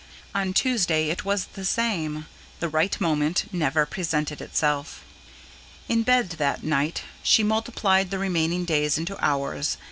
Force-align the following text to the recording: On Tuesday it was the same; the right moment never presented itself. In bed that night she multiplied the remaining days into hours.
On 0.33 0.51
Tuesday 0.51 1.11
it 1.11 1.23
was 1.25 1.45
the 1.45 1.63
same; 1.63 2.25
the 2.59 2.67
right 2.67 2.99
moment 2.99 3.53
never 3.53 3.85
presented 3.85 4.41
itself. 4.41 5.03
In 5.87 6.01
bed 6.01 6.29
that 6.39 6.63
night 6.63 7.03
she 7.21 7.43
multiplied 7.43 8.09
the 8.09 8.17
remaining 8.17 8.65
days 8.65 8.97
into 8.97 9.15
hours. 9.23 9.77